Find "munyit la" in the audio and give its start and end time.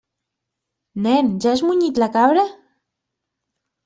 1.65-2.07